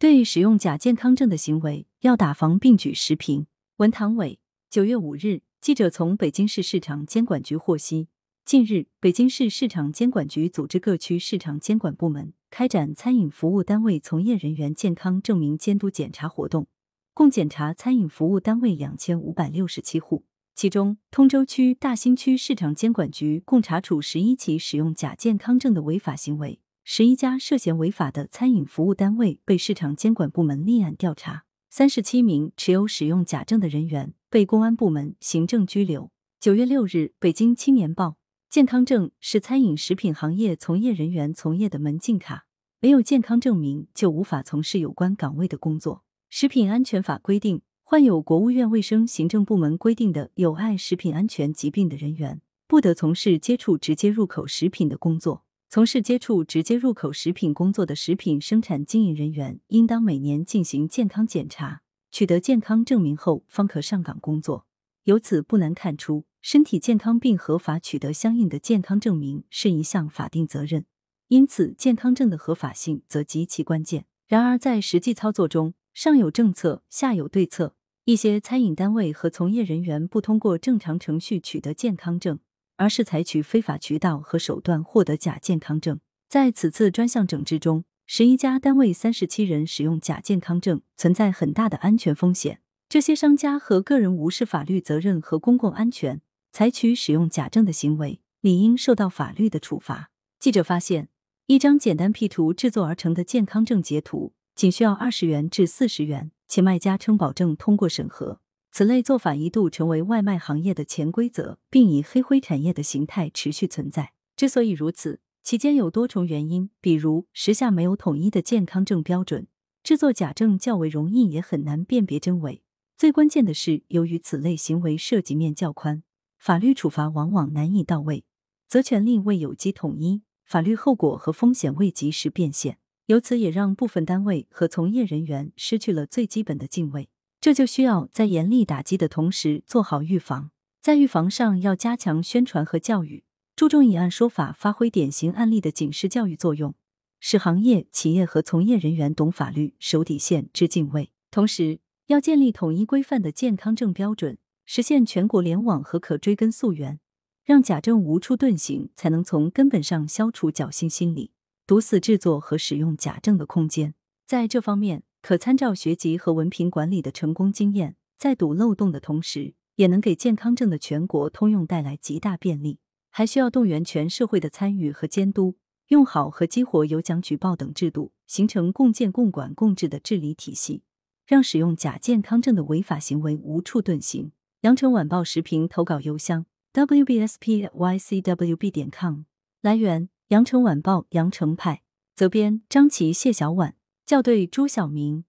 [0.00, 3.48] 对使用假健康证的行为，要打防并举实评。
[3.78, 4.38] 文唐伟，
[4.70, 8.06] 九月五日，记者从北京市市场监管局获悉，
[8.44, 16.68] 近日，北京市市场监管局组织各区市场监管部门开展餐饮服务单位从业人员健康证明监督检查活动，
[17.12, 20.24] 共检查餐饮服务单位两千五百六十七户。
[20.54, 26.60] 其中，通州区、大兴区市场监管局共查处十一起使用假健康证的违法行为，
[26.90, 36.10] 十一家涉嫌违法的餐饮服务单位被市场监管部门立案调查，三十七名持有使用假证的人员被公安部门行政拘留。
[36.40, 36.88] 九月六日，
[37.18, 38.06] 《北京青年报》：
[38.48, 42.46] 健康证是餐饮食品行业从业人员从业的门禁卡，
[42.80, 46.04] 没有健康证明就无法从事有关岗位的工作。
[46.30, 47.60] 食品安全法规定。
[47.82, 55.44] 患有国务院卫生行政部门规定的有碍食品安全疾病的人员，不得从事接触直接入口食品的工作。
[55.70, 64.64] 从事接触直接入口食品工作的食品生产经营人员，应当每年进行健康检查，取得健康证明后方可上岗工作。
[65.04, 70.86] 由此不难看出，身体健康并合法取得相应的健康证明是一项法定责任，
[71.28, 74.06] 因此健康证的合法性则极其关键。
[74.26, 77.74] 然而，在实际操作中，上有政策，下有对策。
[78.06, 82.38] 一些餐饮单位和从业人员不通过正常程序取得健康证，
[82.78, 86.00] 而是采取非法渠道和手段获得假健康证。
[86.26, 92.60] 在此次专项整治中，十一家单位三十七人使用假健康证，存在很大的安全风险。
[92.88, 100.10] 这些商家和个人无视法律责任和公共安全，采取使用假证的行为，理应受到法律的处罚。
[100.40, 101.08] 记者发现，
[101.46, 106.30] 一张简单 P 图制作而成的健康证截图，仅需要二十元至四十元。
[106.50, 114.12] 且卖家称保证通过审核，此类做法一度成为外卖行业的潜规则，并以黑灰产业的形态持续存在。
[114.36, 119.48] 之所以如此，其间有多重原因，比如时下没有统一的健康证标准，
[119.82, 122.62] 制作假证较为容易，也很难辨别真伪。
[122.96, 126.02] 最关键的是，由于此类行为涉及面较宽，
[126.38, 128.24] 法律处罚往往难以到位，
[128.66, 132.78] 责权利未有机统一，法律后果和风险未及时变现。
[133.06, 137.08] 由此也让部分单位和从业人员失去了最基本的敬畏，
[137.40, 140.50] 这就需要在严厉打击的同时做好预防。
[140.80, 146.74] 在预防上，要加强宣传和教育，注重以案说法，发挥典型案例的警示教育作用，
[147.20, 151.10] 使行业、企业和从业人员懂法律、守底线、知敬畏。
[151.30, 157.00] 同时，要建立统一规范的健康证标准，实现全国联网和可追根溯源，
[157.44, 161.32] 让假证无处遁形，才能从根本上消除侥幸心理。
[161.66, 163.94] 堵死制作和使用假证的空间，
[164.26, 172.78] 在这方面可参照学籍和文凭管理的成功经验，在堵漏洞的同时，也能给健康证的全国通用带来极大便利。
[173.10, 175.56] 还需要动员全社会的参与和监督，
[175.88, 180.82] 用好和激活有奖举报等制度，形成共建共管共治的治理体系，
[181.26, 184.32] 让使用假健康证的违法行为无处遁形。
[184.60, 189.22] 羊城晚报时评投稿邮箱：wbspycwb 点 com。
[189.62, 190.08] 来源。
[190.28, 191.80] 羊城晚报羊城派
[192.14, 193.74] 责编张琪谢小婉
[194.08, 195.28] 校对朱晓明。